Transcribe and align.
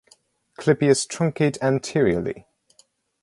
Clypeus 0.59 1.05
truncate 1.05 1.59
anteriorly. 1.61 2.47